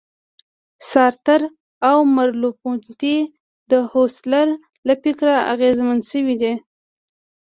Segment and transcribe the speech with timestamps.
[0.91, 1.41] سارتر
[1.89, 3.15] او مرلوپونتې
[3.71, 4.49] د هوسرل
[4.87, 6.53] له فکره اغېزمن شوي دي.